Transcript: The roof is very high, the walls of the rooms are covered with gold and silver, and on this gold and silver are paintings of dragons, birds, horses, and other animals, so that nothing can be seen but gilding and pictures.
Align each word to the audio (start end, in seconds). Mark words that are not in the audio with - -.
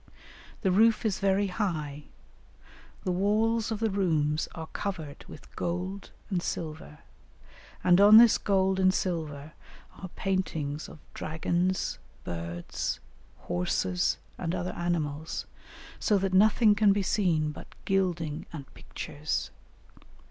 The 0.61 0.71
roof 0.71 1.05
is 1.05 1.19
very 1.19 1.45
high, 1.45 2.05
the 3.03 3.11
walls 3.11 3.69
of 3.69 3.79
the 3.79 3.91
rooms 3.91 4.47
are 4.55 4.65
covered 4.65 5.23
with 5.27 5.55
gold 5.55 6.09
and 6.31 6.41
silver, 6.41 7.01
and 7.83 8.01
on 8.01 8.17
this 8.17 8.39
gold 8.39 8.79
and 8.79 8.91
silver 8.91 9.53
are 9.99 10.09
paintings 10.15 10.89
of 10.89 10.97
dragons, 11.13 11.99
birds, 12.23 12.99
horses, 13.41 14.17
and 14.39 14.55
other 14.55 14.73
animals, 14.73 15.45
so 15.99 16.17
that 16.17 16.33
nothing 16.33 16.73
can 16.73 16.93
be 16.93 17.03
seen 17.03 17.51
but 17.51 17.67
gilding 17.85 18.47
and 18.51 18.73
pictures. 18.73 19.51